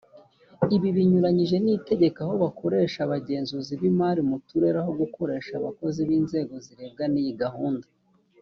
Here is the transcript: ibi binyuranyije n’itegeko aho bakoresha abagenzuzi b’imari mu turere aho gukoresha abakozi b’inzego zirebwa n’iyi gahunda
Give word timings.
ibi 0.75 0.89
binyuranyije 0.97 1.55
n’itegeko 1.59 2.17
aho 2.23 2.33
bakoresha 2.43 2.97
abagenzuzi 3.01 3.73
b’imari 3.81 4.21
mu 4.29 4.37
turere 4.47 4.77
aho 4.81 4.91
gukoresha 5.01 5.51
abakozi 5.55 5.99
b’inzego 6.07 6.53
zirebwa 6.65 7.03
n’iyi 7.13 7.33
gahunda 7.43 7.87